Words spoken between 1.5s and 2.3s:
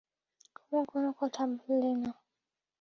বললে না।